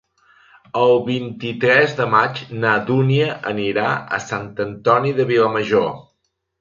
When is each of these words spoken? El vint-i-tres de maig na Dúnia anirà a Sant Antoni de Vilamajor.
El 0.83 0.93
vint-i-tres 1.09 1.93
de 1.99 2.07
maig 2.13 2.41
na 2.63 2.71
Dúnia 2.87 3.29
anirà 3.55 3.87
a 4.19 4.21
Sant 4.27 4.51
Antoni 4.67 5.13
de 5.21 5.29
Vilamajor. 5.35 5.91